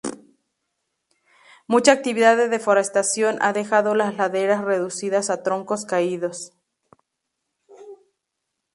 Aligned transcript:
Mucha 1.67 1.91
actividad 1.91 2.35
de 2.35 2.49
deforestación 2.49 3.37
ha 3.39 3.53
dejado 3.53 3.93
las 3.93 4.15
laderas 4.17 4.63
reducidas 4.65 5.29
a 5.29 5.43
troncos 5.43 5.85
caídos. 5.85 6.53